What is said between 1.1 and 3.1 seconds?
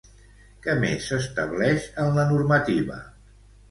s'estableix en la normativa?